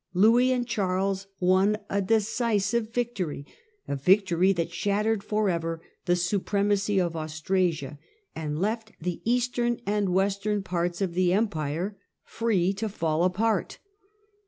Louis 0.15 0.51
and 0.51 0.65
Charles 0.65 1.27
won 1.39 1.77
a 1.87 2.01
decisive 2.01 2.91
victory— 2.91 3.45
a 3.87 3.95
victory 3.95 4.51
that 4.53 4.71
shattered 4.71 5.23
for 5.23 5.47
ever 5.47 5.79
the 6.05 6.15
supremacy 6.15 6.99
of 6.99 7.15
Australia 7.15 7.99
and 8.35 8.57
left 8.59 8.93
the 8.99 9.21
eastern 9.25 9.79
and 9.85 10.09
western 10.09 10.63
parts 10.63 11.01
of 11.01 11.13
the 11.13 11.33
Empire 11.33 11.99
free 12.23 12.73
to 12.73 12.89
fall 12.89 13.23
apart. 13.23 13.77